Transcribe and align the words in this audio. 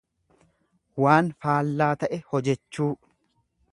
Waan 1.03 1.29
faallaa 1.45 1.91
ta'e 2.05 2.19
hojechuu. 2.33 2.89